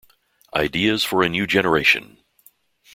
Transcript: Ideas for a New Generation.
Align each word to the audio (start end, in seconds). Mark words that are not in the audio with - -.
Ideas 0.55 1.03
for 1.03 1.21
a 1.21 1.29
New 1.29 1.45
Generation. 1.45 2.17